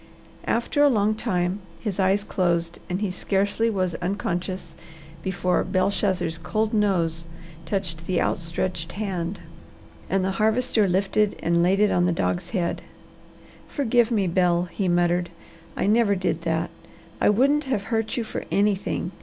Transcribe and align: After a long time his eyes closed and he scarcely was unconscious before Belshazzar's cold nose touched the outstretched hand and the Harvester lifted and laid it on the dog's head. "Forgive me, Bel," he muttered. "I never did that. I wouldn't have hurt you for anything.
After 0.47 0.81
a 0.83 0.89
long 0.89 1.13
time 1.13 1.59
his 1.79 1.99
eyes 1.99 2.23
closed 2.23 2.79
and 2.89 3.01
he 3.01 3.11
scarcely 3.11 3.69
was 3.69 3.93
unconscious 4.01 4.75
before 5.21 5.63
Belshazzar's 5.63 6.39
cold 6.39 6.73
nose 6.73 7.27
touched 7.67 8.07
the 8.07 8.19
outstretched 8.19 8.93
hand 8.93 9.41
and 10.09 10.25
the 10.25 10.31
Harvester 10.41 10.87
lifted 10.87 11.37
and 11.43 11.61
laid 11.61 11.79
it 11.79 11.91
on 11.91 12.07
the 12.07 12.11
dog's 12.11 12.49
head. 12.49 12.81
"Forgive 13.69 14.09
me, 14.09 14.25
Bel," 14.25 14.63
he 14.63 14.87
muttered. 14.87 15.29
"I 15.77 15.85
never 15.85 16.15
did 16.15 16.41
that. 16.41 16.71
I 17.21 17.29
wouldn't 17.29 17.65
have 17.65 17.83
hurt 17.93 18.17
you 18.17 18.23
for 18.23 18.43
anything. 18.51 19.11